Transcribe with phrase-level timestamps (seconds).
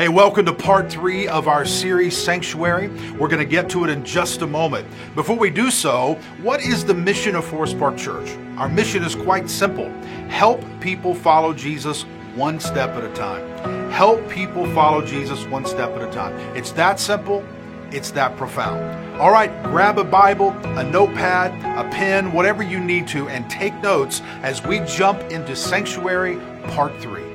[0.00, 2.88] Hey, welcome to part three of our series, Sanctuary.
[3.18, 4.88] We're going to get to it in just a moment.
[5.14, 8.34] Before we do so, what is the mission of Forest Park Church?
[8.56, 9.90] Our mission is quite simple
[10.30, 13.90] help people follow Jesus one step at a time.
[13.90, 16.32] Help people follow Jesus one step at a time.
[16.56, 17.44] It's that simple,
[17.90, 19.20] it's that profound.
[19.20, 23.74] All right, grab a Bible, a notepad, a pen, whatever you need to, and take
[23.82, 26.38] notes as we jump into Sanctuary
[26.68, 27.29] Part 3.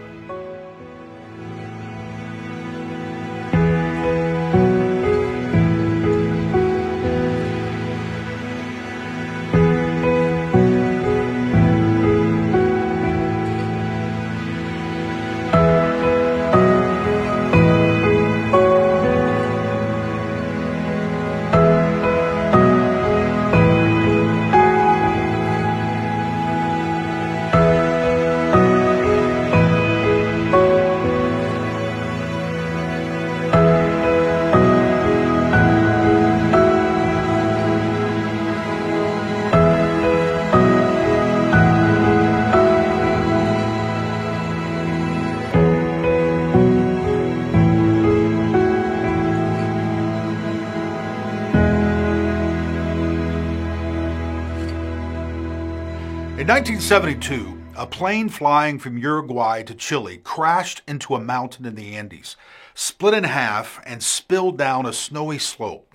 [56.45, 61.95] In 1972, a plane flying from Uruguay to Chile crashed into a mountain in the
[61.95, 62.37] Andes,
[62.75, 65.91] split in half, and spilled down a snowy slope.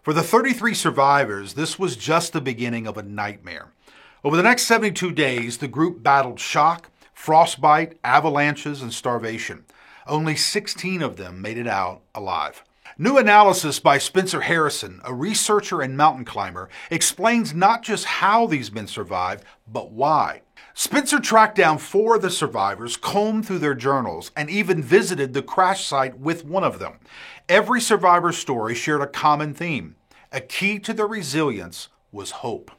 [0.00, 3.72] For the 33 survivors, this was just the beginning of a nightmare.
[4.24, 9.66] Over the next 72 days, the group battled shock, frostbite, avalanches, and starvation.
[10.06, 12.64] Only 16 of them made it out alive.
[13.00, 18.70] New analysis by Spencer Harrison, a researcher and mountain climber, explains not just how these
[18.70, 20.42] men survived, but why.
[20.74, 25.40] Spencer tracked down four of the survivors, combed through their journals, and even visited the
[25.40, 26.98] crash site with one of them.
[27.48, 29.96] Every survivor's story shared a common theme.
[30.30, 32.70] A key to their resilience was hope.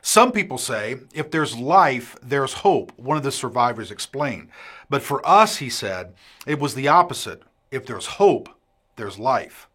[0.00, 4.48] Some people say, if there's life, there's hope, one of the survivors explained.
[4.90, 6.14] But for us, he said,
[6.48, 7.44] it was the opposite.
[7.70, 8.48] If there's hope,
[8.96, 9.68] there's life.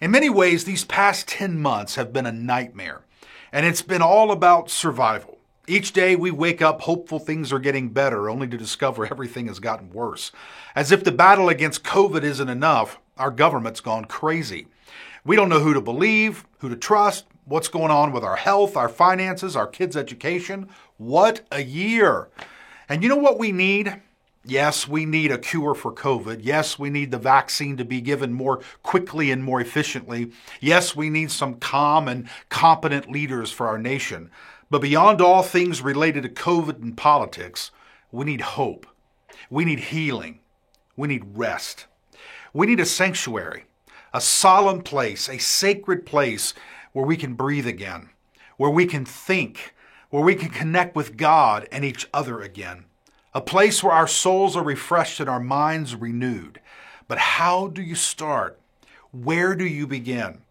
[0.00, 3.02] In many ways, these past 10 months have been a nightmare,
[3.52, 5.38] and it's been all about survival.
[5.66, 9.60] Each day we wake up hopeful things are getting better, only to discover everything has
[9.60, 10.32] gotten worse.
[10.74, 14.66] As if the battle against COVID isn't enough, our government's gone crazy.
[15.24, 18.76] We don't know who to believe, who to trust, what's going on with our health,
[18.76, 20.68] our finances, our kids' education.
[20.98, 22.28] What a year!
[22.88, 24.02] And you know what we need?
[24.46, 26.40] Yes, we need a cure for COVID.
[26.42, 30.32] Yes, we need the vaccine to be given more quickly and more efficiently.
[30.60, 34.30] Yes, we need some calm and competent leaders for our nation.
[34.68, 37.70] But beyond all things related to COVID and politics,
[38.12, 38.86] we need hope.
[39.48, 40.40] We need healing.
[40.94, 41.86] We need rest.
[42.52, 43.64] We need a sanctuary,
[44.12, 46.52] a solemn place, a sacred place
[46.92, 48.10] where we can breathe again,
[48.58, 49.74] where we can think,
[50.10, 52.84] where we can connect with God and each other again
[53.34, 56.60] a place where our souls are refreshed and our minds renewed.
[57.08, 58.60] But how do you start?
[59.10, 60.42] Where do you begin?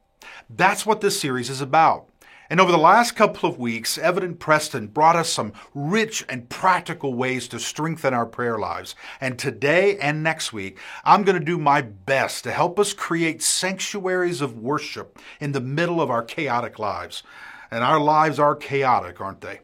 [0.50, 2.10] That's what this series is about.
[2.50, 6.50] And over the last couple of weeks, Evan and Preston brought us some rich and
[6.50, 8.96] practical ways to strengthen our prayer lives.
[9.20, 13.42] And today and next week, I'm going to do my best to help us create
[13.42, 17.24] sanctuaries of worship in the middle of our chaotic lives.
[17.72, 19.62] And our lives are chaotic, aren't they?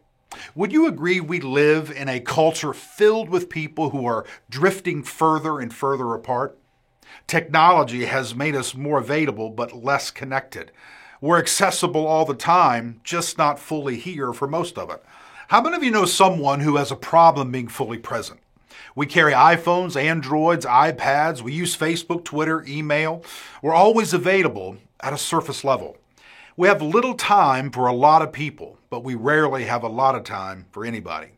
[0.55, 5.59] Would you agree we live in a culture filled with people who are drifting further
[5.59, 6.57] and further apart?
[7.27, 10.71] Technology has made us more available but less connected.
[11.21, 15.03] We're accessible all the time, just not fully here for most of it.
[15.49, 18.39] How many of you know someone who has a problem being fully present?
[18.95, 23.23] We carry iPhones, Androids, iPads, we use Facebook, Twitter, email.
[23.61, 25.97] We're always available at a surface level.
[26.59, 30.15] We have little time for a lot of people, but we rarely have a lot
[30.15, 31.29] of time for anybody.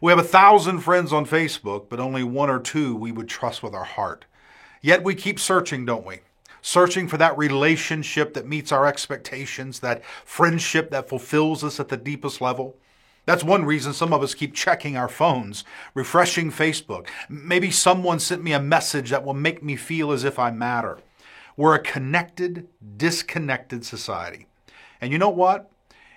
[0.00, 3.62] We have a thousand friends on Facebook, but only one or two we would trust
[3.62, 4.24] with our heart.
[4.80, 6.20] Yet we keep searching, don't we?
[6.62, 11.98] Searching for that relationship that meets our expectations, that friendship that fulfills us at the
[11.98, 12.74] deepest level.
[13.26, 17.08] That's one reason some of us keep checking our phones, refreshing Facebook.
[17.28, 21.00] Maybe someone sent me a message that will make me feel as if I matter.
[21.54, 22.66] We're a connected,
[22.96, 24.46] disconnected society.
[25.00, 25.70] And you know what?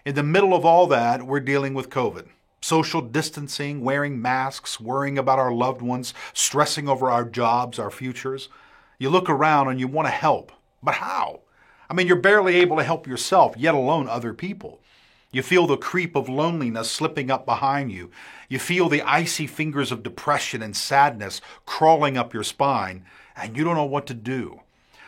[0.05, 2.27] In the middle of all that, we're dealing with COVID.
[2.61, 8.49] Social distancing, wearing masks, worrying about our loved ones, stressing over our jobs, our futures.
[8.99, 10.51] You look around and you want to help.
[10.81, 11.41] But how?
[11.89, 14.81] I mean, you're barely able to help yourself, yet alone other people.
[15.31, 18.11] You feel the creep of loneliness slipping up behind you.
[18.49, 23.63] You feel the icy fingers of depression and sadness crawling up your spine, and you
[23.63, 24.61] don't know what to do.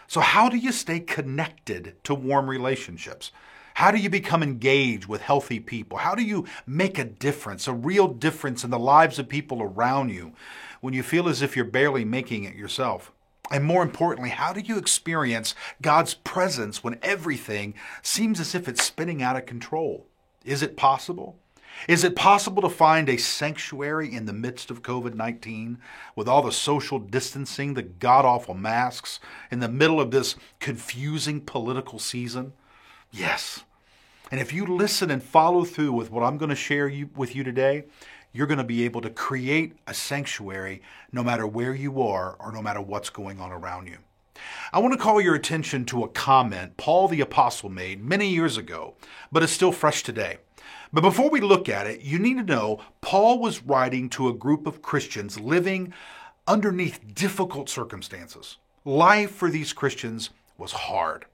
[0.07, 3.31] So, how do you stay connected to warm relationships?
[3.79, 5.99] How do you become engaged with healthy people?
[5.99, 10.09] How do you make a difference, a real difference in the lives of people around
[10.09, 10.33] you
[10.81, 13.13] when you feel as if you're barely making it yourself?
[13.49, 18.83] And more importantly, how do you experience God's presence when everything seems as if it's
[18.83, 20.05] spinning out of control?
[20.43, 21.37] Is it possible?
[21.87, 25.77] Is it possible to find a sanctuary in the midst of COVID 19
[26.17, 31.39] with all the social distancing, the god awful masks, in the middle of this confusing
[31.39, 32.51] political season?
[33.09, 33.63] Yes.
[34.31, 37.35] And if you listen and follow through with what I'm going to share you, with
[37.35, 37.85] you today,
[38.31, 40.81] you're going to be able to create a sanctuary
[41.11, 43.97] no matter where you are or no matter what's going on around you.
[44.71, 48.55] I want to call your attention to a comment Paul the Apostle made many years
[48.55, 48.93] ago,
[49.31, 50.37] but it's still fresh today.
[50.93, 54.33] But before we look at it, you need to know Paul was writing to a
[54.33, 55.93] group of Christians living
[56.47, 58.57] underneath difficult circumstances.
[58.85, 61.25] Life for these Christians was hard.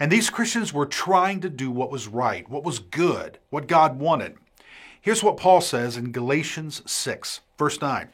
[0.00, 3.98] And these Christians were trying to do what was right, what was good, what God
[3.98, 4.36] wanted.
[4.98, 8.08] Here's what Paul says in Galatians 6, verse 9.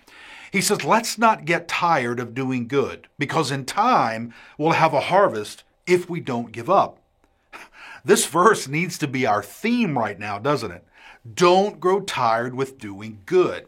[0.51, 5.01] He says, Let's not get tired of doing good, because in time we'll have a
[5.01, 6.99] harvest if we don't give up.
[8.05, 10.85] This verse needs to be our theme right now, doesn't it?
[11.35, 13.67] Don't grow tired with doing good.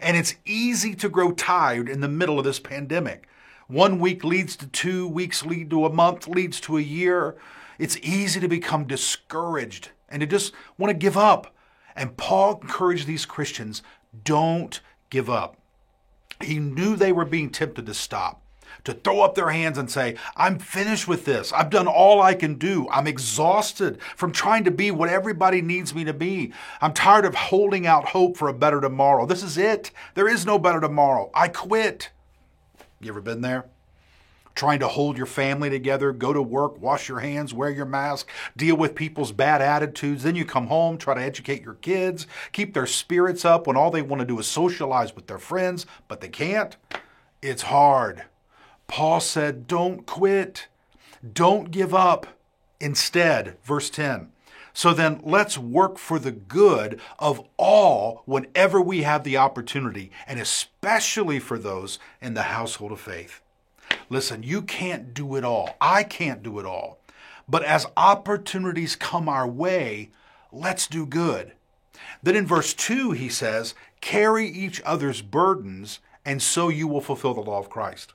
[0.00, 3.28] And it's easy to grow tired in the middle of this pandemic.
[3.66, 7.36] One week leads to two, weeks lead to a month, leads to a year.
[7.80, 11.54] It's easy to become discouraged and to just want to give up.
[11.96, 13.82] And Paul encouraged these Christians
[14.22, 15.56] don't give up.
[16.42, 18.42] He knew they were being tempted to stop
[18.84, 21.52] to throw up their hands and say, I'm finished with this.
[21.52, 22.88] I've done all I can do.
[22.90, 26.52] I'm exhausted from trying to be what everybody needs me to be.
[26.80, 29.26] I'm tired of holding out hope for a better tomorrow.
[29.26, 29.90] This is it.
[30.14, 31.30] There is no better tomorrow.
[31.34, 32.10] I quit.
[33.00, 33.66] You ever been there?
[34.54, 38.28] Trying to hold your family together, go to work, wash your hands, wear your mask,
[38.56, 40.22] deal with people's bad attitudes.
[40.22, 43.90] Then you come home, try to educate your kids, keep their spirits up when all
[43.90, 46.76] they want to do is socialize with their friends, but they can't.
[47.40, 48.24] It's hard.
[48.86, 50.66] Paul said, Don't quit,
[51.32, 52.26] don't give up.
[52.80, 54.32] Instead, verse 10.
[54.72, 60.40] So then let's work for the good of all whenever we have the opportunity, and
[60.40, 63.40] especially for those in the household of faith.
[64.08, 65.76] Listen, you can't do it all.
[65.80, 67.00] I can't do it all.
[67.48, 70.10] But as opportunities come our way,
[70.52, 71.52] let's do good.
[72.22, 77.34] Then in verse 2, he says, Carry each other's burdens, and so you will fulfill
[77.34, 78.14] the law of Christ.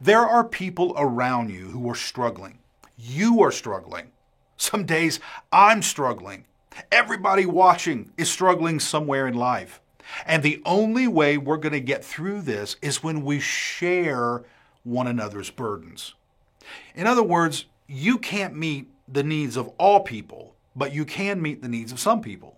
[0.00, 2.58] There are people around you who are struggling.
[2.96, 4.10] You are struggling.
[4.56, 5.20] Some days
[5.52, 6.46] I'm struggling.
[6.90, 9.80] Everybody watching is struggling somewhere in life.
[10.24, 14.44] And the only way we're going to get through this is when we share
[14.86, 16.14] one another's burdens.
[16.94, 21.62] In other words, you can't meet the needs of all people, but you can meet
[21.62, 22.56] the needs of some people.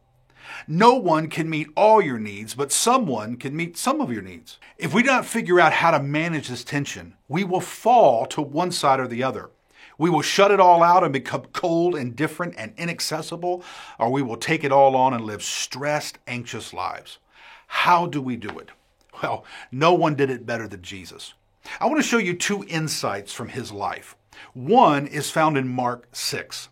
[0.66, 4.58] No one can meet all your needs, but someone can meet some of your needs.
[4.78, 8.72] If we don't figure out how to manage this tension, we will fall to one
[8.72, 9.50] side or the other.
[9.98, 13.64] We will shut it all out and become cold, indifferent, and inaccessible,
[13.98, 17.18] or we will take it all on and live stressed, anxious lives.
[17.66, 18.70] How do we do it?
[19.22, 21.34] Well, no one did it better than Jesus.
[21.80, 24.16] I want to show you two insights from his life.
[24.54, 26.68] One is found in Mark 6.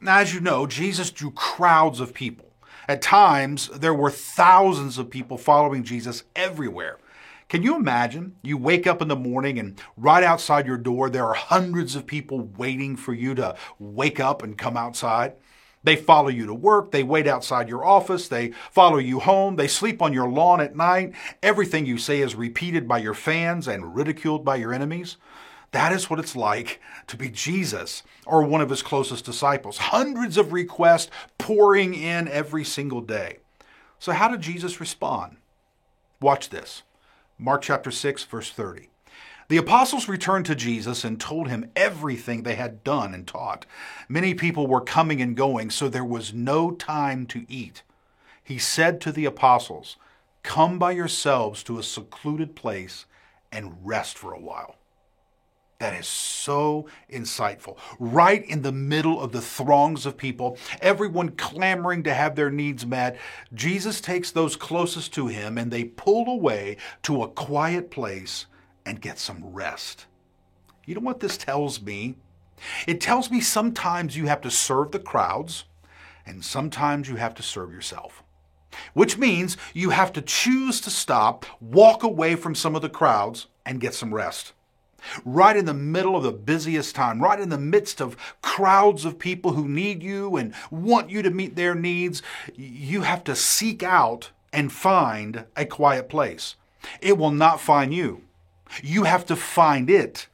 [0.00, 2.52] Now, as you know, Jesus drew crowds of people.
[2.88, 6.98] At times, there were thousands of people following Jesus everywhere.
[7.48, 8.36] Can you imagine?
[8.42, 12.06] You wake up in the morning and right outside your door, there are hundreds of
[12.06, 15.34] people waiting for you to wake up and come outside.
[15.84, 16.90] They follow you to work.
[16.92, 18.28] They wait outside your office.
[18.28, 19.56] They follow you home.
[19.56, 21.12] They sleep on your lawn at night.
[21.42, 25.16] Everything you say is repeated by your fans and ridiculed by your enemies.
[25.72, 29.78] That is what it's like to be Jesus or one of his closest disciples.
[29.78, 33.38] Hundreds of requests pouring in every single day.
[33.98, 35.38] So, how did Jesus respond?
[36.20, 36.82] Watch this
[37.38, 38.91] Mark chapter 6, verse 30.
[39.52, 43.66] The apostles returned to Jesus and told him everything they had done and taught.
[44.08, 47.82] Many people were coming and going, so there was no time to eat.
[48.42, 49.98] He said to the apostles,
[50.42, 53.04] Come by yourselves to a secluded place
[53.52, 54.76] and rest for a while.
[55.80, 57.76] That is so insightful.
[57.98, 62.86] Right in the middle of the throngs of people, everyone clamoring to have their needs
[62.86, 63.18] met,
[63.52, 68.46] Jesus takes those closest to him and they pull away to a quiet place
[68.84, 70.06] and get some rest.
[70.84, 72.16] You know what this tells me?
[72.86, 75.64] It tells me sometimes you have to serve the crowds
[76.26, 78.22] and sometimes you have to serve yourself.
[78.94, 83.46] Which means you have to choose to stop, walk away from some of the crowds,
[83.66, 84.52] and get some rest.
[85.24, 89.18] Right in the middle of the busiest time, right in the midst of crowds of
[89.18, 92.22] people who need you and want you to meet their needs,
[92.54, 96.54] you have to seek out and find a quiet place.
[97.00, 98.22] It will not find you.
[98.82, 100.28] You have to find it,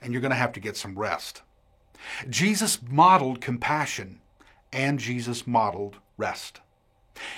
[0.00, 1.42] and you're going to have to get some rest.
[2.28, 4.20] Jesus modeled compassion,
[4.72, 6.60] and Jesus modeled rest.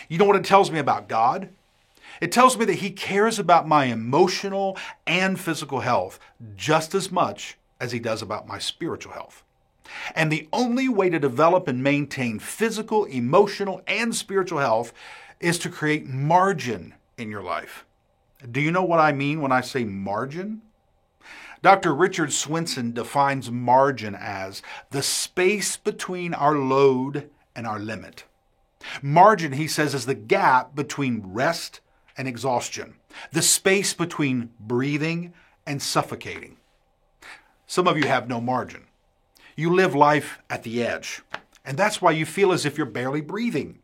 [0.09, 1.49] You know what it tells me about God?
[2.21, 6.19] It tells me that He cares about my emotional and physical health
[6.57, 9.43] just as much as He does about my spiritual health.
[10.15, 14.93] And the only way to develop and maintain physical, emotional, and spiritual health
[15.41, 17.85] is to create margin in your life.
[18.51, 20.63] Do you know what I mean when I say margin?
[21.63, 21.95] Dr.
[21.95, 24.61] Richard Swenson defines margin as
[24.91, 28.25] the space between our load and our limit.
[29.01, 31.81] Margin, he says, is the gap between rest
[32.19, 32.97] and exhaustion,
[33.33, 35.33] the space between breathing
[35.67, 36.59] and suffocating.
[37.67, 38.85] Some of you have no margin.
[39.57, 41.23] You live life at the edge,
[41.65, 43.79] and that's why you feel as if you're barely breathing.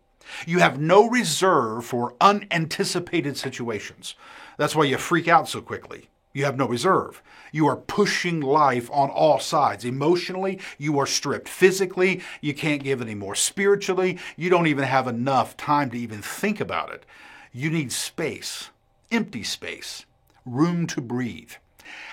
[0.46, 4.14] You have no reserve for unanticipated situations.
[4.56, 6.08] That's why you freak out so quickly.
[6.32, 7.22] You have no reserve.
[7.50, 9.84] You are pushing life on all sides.
[9.84, 11.48] Emotionally, you are stripped.
[11.48, 13.34] Physically, you can't give anymore.
[13.34, 17.04] Spiritually, you don't even have enough time to even think about it.
[17.52, 18.70] You need space,
[19.10, 20.06] empty space,
[20.46, 21.52] room to breathe.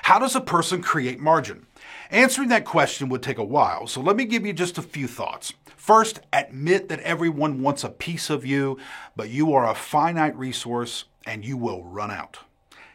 [0.04, 1.68] How does a person create margin?
[2.10, 5.08] Answering that question would take a while, so let me give you just a few
[5.08, 5.54] thoughts.
[5.76, 8.78] First, admit that everyone wants a piece of you,
[9.16, 12.40] but you are a finite resource and you will run out.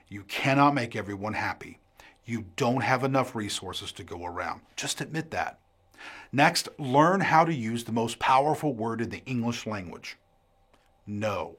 [0.08, 1.78] You cannot make everyone happy.
[2.24, 4.62] You don't have enough resources to go around.
[4.74, 5.58] Just admit that.
[6.32, 10.16] Next, learn how to use the most powerful word in the English language
[11.06, 11.56] no.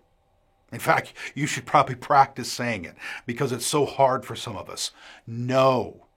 [0.71, 4.69] In fact, you should probably practice saying it because it's so hard for some of
[4.69, 4.91] us.
[5.27, 6.07] No.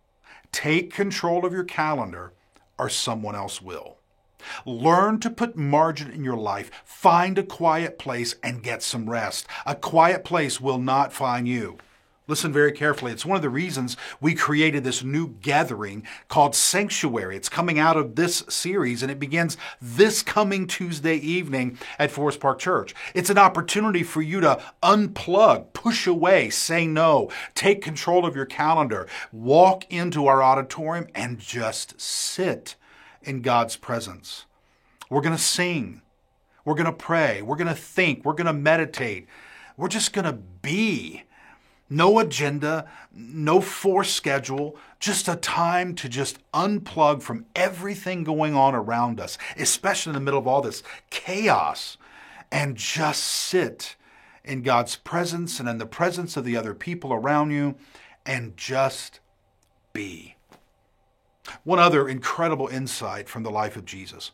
[0.52, 2.32] Take control of your calendar
[2.78, 3.95] or someone else will.
[4.64, 6.70] Learn to put margin in your life.
[6.84, 9.46] Find a quiet place and get some rest.
[9.64, 11.78] A quiet place will not find you.
[12.28, 13.12] Listen very carefully.
[13.12, 17.36] It's one of the reasons we created this new gathering called Sanctuary.
[17.36, 22.40] It's coming out of this series and it begins this coming Tuesday evening at Forest
[22.40, 22.96] Park Church.
[23.14, 28.46] It's an opportunity for you to unplug, push away, say no, take control of your
[28.46, 32.74] calendar, walk into our auditorium and just sit
[33.26, 34.46] in God's presence.
[35.10, 36.02] We're going to sing.
[36.64, 37.42] We're going to pray.
[37.42, 38.24] We're going to think.
[38.24, 39.26] We're going to meditate.
[39.76, 41.24] We're just going to be
[41.88, 48.74] no agenda, no forced schedule, just a time to just unplug from everything going on
[48.74, 51.96] around us, especially in the middle of all this chaos,
[52.50, 53.96] and just sit
[54.44, 57.76] in God's presence and in the presence of the other people around you
[58.24, 59.20] and just
[59.92, 60.35] be.
[61.64, 64.32] One other incredible insight from the life of Jesus.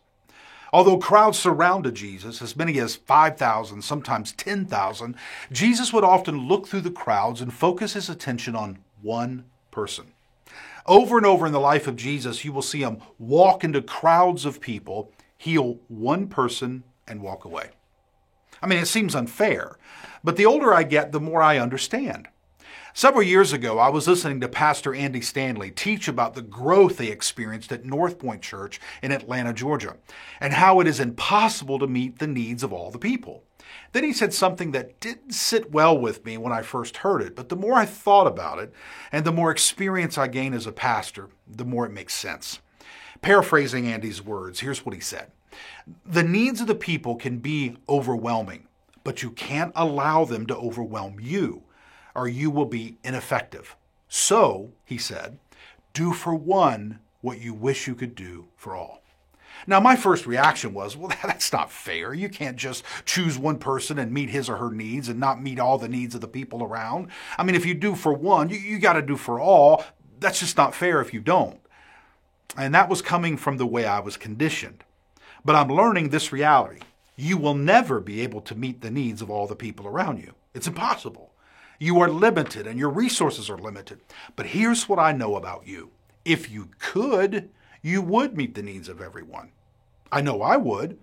[0.73, 5.15] Although crowds surrounded Jesus, as many as 5,000, sometimes 10,000,
[5.51, 10.07] Jesus would often look through the crowds and focus his attention on one person.
[10.87, 14.47] Over and over in the life of Jesus, you will see him walk into crowds
[14.47, 17.71] of people, heal one person, and walk away.
[18.63, 19.77] I mean, it seems unfair,
[20.25, 22.29] but the older I get, the more I understand.
[22.95, 27.09] Several years ago, I was listening to Pastor Andy Stanley teach about the growth they
[27.09, 29.97] experienced at North Point Church in Atlanta, Georgia,
[30.41, 33.45] and how it is impossible to meet the needs of all the people.
[33.93, 37.35] Then he said something that didn't sit well with me when I first heard it,
[37.35, 38.75] but the more I thought about it
[39.11, 42.61] and the more experience I gain as a pastor, the more it makes sense.
[43.23, 45.33] Paraphrasing Andy's words, here's what he said
[46.05, 48.69] The needs of the people can be overwhelming,
[49.03, 51.63] but you can't allow them to overwhelm you
[52.15, 53.77] or you will be ineffective.
[54.09, 55.39] So, he said,
[55.93, 59.03] do for one what you wish you could do for all.
[59.67, 62.13] Now, my first reaction was, well, that's not fair.
[62.13, 65.61] You can't just choose one person and meet his or her needs and not meet
[65.61, 67.09] all the needs of the people around.
[67.39, 69.85] I mean, if you do for one, you, you got to do for all.
[70.21, 71.61] That's just not fair if you don't.
[72.57, 74.85] And that was coming from the way I was conditioned.
[75.45, 76.81] But I'm learning this reality.
[77.17, 80.35] You will never be able to meet the needs of all the people around you.
[80.55, 81.32] It's impossible.
[81.79, 84.01] You are limited and your resources are limited.
[84.37, 85.91] But here's what I know about you.
[86.25, 87.51] If you could,
[87.83, 89.51] you would meet the needs of everyone.
[90.11, 90.99] I know I would,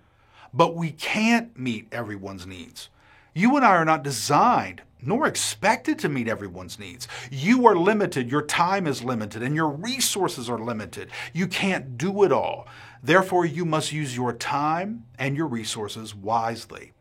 [0.54, 2.88] but we can't meet everyone's needs.
[3.34, 7.08] You and I are not designed nor expected to meet everyone's needs.
[7.30, 11.10] You are limited, your time is limited, and your resources are limited.
[11.32, 12.66] You can't do it all.
[13.02, 16.92] Therefore, you must use your time and your resources wisely.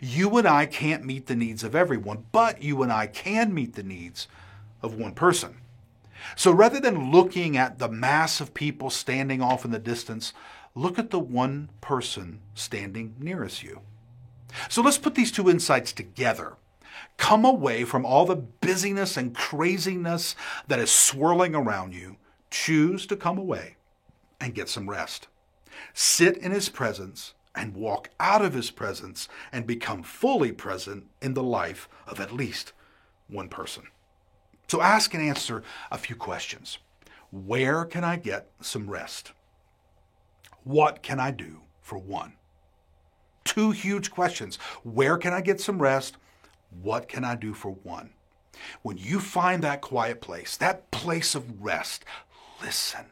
[0.00, 3.74] You and I can't meet the needs of everyone, but you and I can meet
[3.74, 4.28] the needs
[4.82, 5.56] of one person.
[6.36, 10.32] So rather than looking at the mass of people standing off in the distance,
[10.74, 13.80] look at the one person standing nearest you.
[14.68, 16.56] So let's put these two insights together.
[17.16, 20.34] Come away from all the busyness and craziness
[20.68, 22.16] that is swirling around you.
[22.50, 23.76] Choose to come away
[24.40, 25.28] and get some rest.
[25.94, 31.34] Sit in His presence and walk out of His presence and become fully present in
[31.34, 32.72] the life of at least
[33.28, 33.84] one person.
[34.66, 35.62] So ask and answer
[35.92, 36.78] a few questions.
[37.30, 39.32] Where can I get some rest?
[40.64, 42.32] What can I do for one?
[43.44, 44.56] Two huge questions.
[44.82, 46.16] Where can I get some rest?
[46.82, 48.10] What can I do for one?
[48.80, 52.06] When you find that quiet place, that place of rest,
[52.62, 53.04] listen.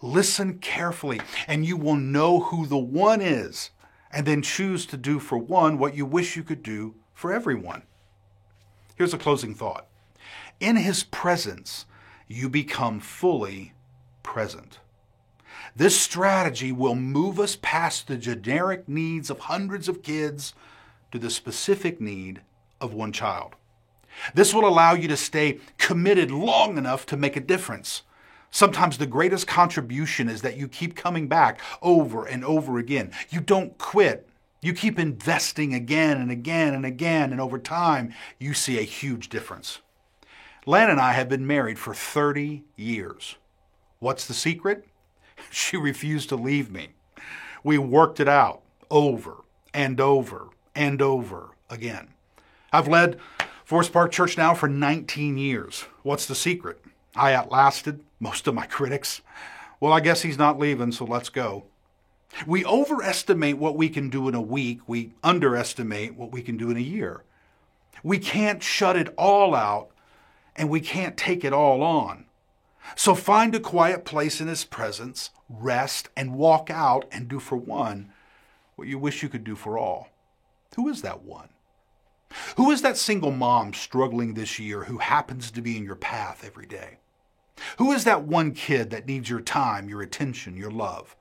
[0.00, 3.70] Listen carefully, and you will know who the one is,
[4.10, 7.82] and then choose to do for one what you wish you could do for everyone.
[8.96, 9.86] Here's a closing thought
[10.60, 11.86] In his presence,
[12.28, 13.72] you become fully
[14.22, 14.78] present.
[15.74, 20.54] This strategy will move us past the generic needs of hundreds of kids
[21.10, 22.42] to the specific need
[22.80, 23.54] of one child.
[24.34, 28.02] This will allow you to stay committed long enough to make a difference.
[28.52, 33.10] Sometimes the greatest contribution is that you keep coming back over and over again.
[33.30, 34.28] You don't quit.
[34.60, 39.30] You keep investing again and again and again, and over time, you see a huge
[39.30, 39.80] difference.
[40.66, 43.36] Lan and I have been married for 30 years.
[43.98, 44.86] What's the secret?
[45.50, 46.90] She refused to leave me.
[47.64, 49.42] We worked it out over
[49.74, 52.10] and over and over again.
[52.72, 53.18] I've led
[53.64, 55.86] Forest Park Church now for 19 years.
[56.02, 56.80] What's the secret?
[57.14, 59.20] I outlasted most of my critics.
[59.80, 61.64] Well, I guess he's not leaving, so let's go.
[62.46, 66.70] We overestimate what we can do in a week, we underestimate what we can do
[66.70, 67.24] in a year.
[68.02, 69.90] We can't shut it all out,
[70.56, 72.24] and we can't take it all on.
[72.96, 77.56] So find a quiet place in His presence, rest, and walk out and do for
[77.56, 78.12] one
[78.76, 80.08] what you wish you could do for all.
[80.76, 81.50] Who is that one?
[82.56, 86.44] Who is that single mom struggling this year who happens to be in your path
[86.44, 86.98] every day?
[87.78, 91.16] Who is that one kid that needs your time, your attention, your love?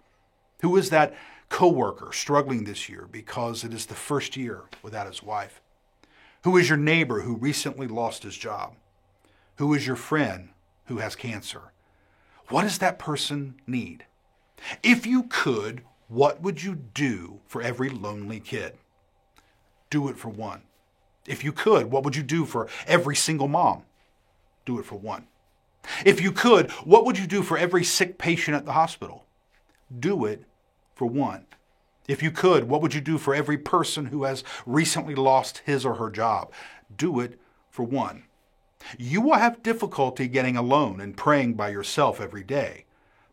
[0.61, 1.15] Who is that
[1.49, 5.61] coworker struggling this year because it is the first year without his wife?
[6.43, 8.75] Who is your neighbor who recently lost his job?
[9.57, 10.49] Who is your friend
[10.85, 11.73] who has cancer?
[12.49, 14.05] What does that person need?
[14.83, 18.73] If you could, what would you do for every lonely kid?
[19.89, 20.63] Do it for one.
[21.27, 23.83] If you could, what would you do for every single mom?
[24.65, 25.27] Do it for one.
[26.05, 29.25] If you could, what would you do for every sick patient at the hospital?
[29.97, 30.45] Do it
[30.93, 31.45] for one.
[32.07, 35.85] If you could, what would you do for every person who has recently lost his
[35.85, 36.51] or her job?
[36.95, 37.39] Do it
[37.69, 38.23] for one.
[38.97, 42.85] You will have difficulty getting alone and praying by yourself every day,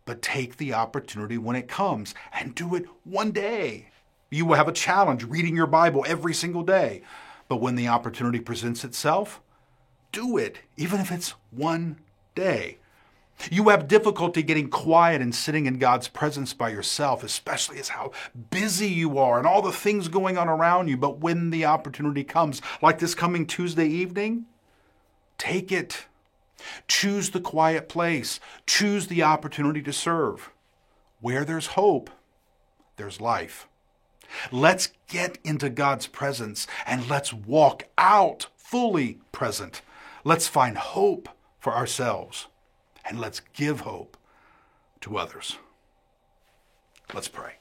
[0.05, 3.89] but take the opportunity when it comes and do it one day.
[4.31, 7.03] You will have a challenge reading your Bible every single day.
[7.49, 9.41] But when the opportunity presents itself,
[10.13, 11.99] do it, even if it's one
[12.39, 12.79] day.
[13.51, 18.13] You have difficulty getting quiet and sitting in God's presence by yourself, especially as how
[18.51, 20.97] busy you are and all the things going on around you.
[20.97, 24.47] But when the opportunity comes, like this coming Tuesday evening,
[25.37, 26.07] take it.
[26.89, 28.41] Choose the quiet place.
[28.67, 30.51] Choose the opportunity to serve.
[31.21, 32.11] Where there's hope,
[32.97, 33.69] there's life.
[34.53, 39.83] Let's get into God's presence and let's walk out fully present.
[40.25, 41.29] Let's find hope
[41.69, 42.47] for ourselves
[43.05, 44.17] and let's give hope
[45.03, 45.59] to others.
[47.13, 47.57] Let's pray.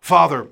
[0.00, 0.48] Father,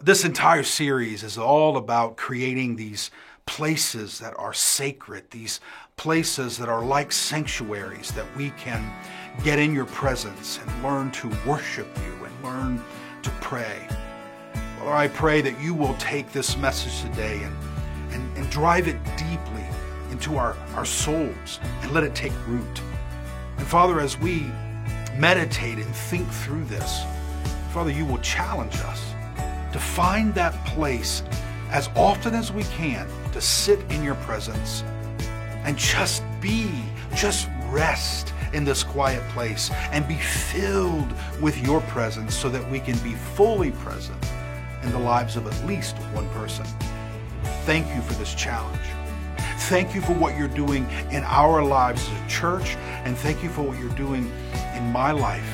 [0.00, 3.12] this entire series is all about creating these
[3.46, 5.60] places that are sacred, these
[5.96, 8.92] places that are like sanctuaries that we can
[9.44, 12.82] get in your presence and learn to worship you and learn
[13.22, 13.86] to pray.
[14.80, 17.56] Lord, I pray that you will take this message today and,
[18.12, 19.63] and, and drive it deeply
[20.14, 22.80] into our, our souls and let it take root.
[23.58, 24.46] And Father, as we
[25.16, 27.02] meditate and think through this,
[27.72, 29.12] Father, you will challenge us
[29.72, 31.24] to find that place
[31.70, 34.84] as often as we can to sit in your presence
[35.64, 36.70] and just be,
[37.16, 42.78] just rest in this quiet place and be filled with your presence so that we
[42.78, 44.24] can be fully present
[44.84, 46.66] in the lives of at least one person.
[47.64, 48.93] Thank you for this challenge.
[49.68, 53.48] Thank you for what you're doing in our lives as a church, and thank you
[53.48, 54.30] for what you're doing
[54.74, 55.48] in my life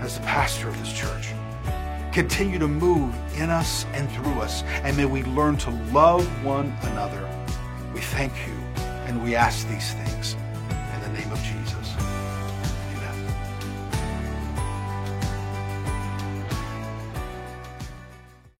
[0.00, 1.28] as the pastor of this church.
[2.12, 6.76] Continue to move in us and through us, and may we learn to love one
[6.82, 7.28] another.
[7.94, 8.54] We thank you,
[9.06, 10.34] and we ask these things